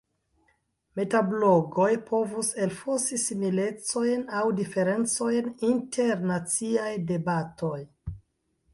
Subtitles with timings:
[0.99, 7.81] Metablogoj povus elfosi similecojn aŭ diferencojn inter naciaj debatoj.